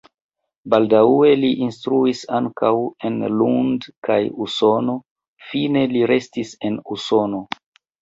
[0.73, 2.73] Baldaŭe li instruis ankaŭ
[3.11, 4.99] en Lund kaj Usono,
[5.53, 7.49] fine li restis en Usono.